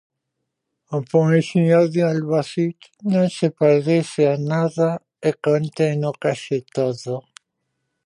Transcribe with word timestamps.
A 0.97 0.99
poesía 1.11 1.79
de 1.93 2.01
Alba 2.13 2.41
Cid 2.51 2.79
non 3.13 3.27
se 3.37 3.47
parece 3.61 4.21
a 4.33 4.35
nada 4.51 4.89
e 5.27 5.29
conteno 5.45 6.09
case 6.23 6.57
todo. 6.77 7.13